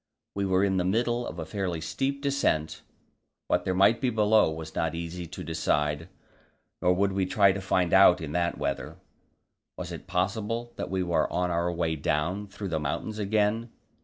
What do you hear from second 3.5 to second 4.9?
there might be below was